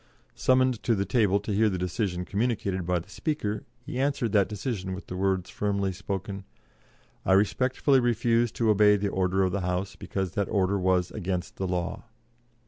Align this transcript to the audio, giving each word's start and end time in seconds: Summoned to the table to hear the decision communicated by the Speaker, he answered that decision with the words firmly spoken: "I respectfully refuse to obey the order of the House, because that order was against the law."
Summoned 0.33 0.81
to 0.81 0.95
the 0.95 1.05
table 1.05 1.39
to 1.41 1.53
hear 1.53 1.69
the 1.69 1.77
decision 1.77 2.25
communicated 2.25 2.87
by 2.87 2.97
the 2.97 3.07
Speaker, 3.07 3.65
he 3.85 3.99
answered 3.99 4.31
that 4.31 4.49
decision 4.49 4.93
with 4.95 5.05
the 5.05 5.15
words 5.15 5.51
firmly 5.51 5.91
spoken: 5.93 6.43
"I 7.23 7.33
respectfully 7.33 7.99
refuse 7.99 8.51
to 8.53 8.71
obey 8.71 8.95
the 8.95 9.09
order 9.09 9.43
of 9.43 9.51
the 9.51 9.61
House, 9.61 9.95
because 9.95 10.31
that 10.31 10.49
order 10.49 10.79
was 10.79 11.11
against 11.11 11.57
the 11.57 11.67
law." 11.67 12.05